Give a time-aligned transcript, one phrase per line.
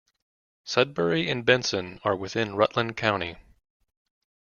[0.65, 3.37] Sudbury and Benson are within Rutland County.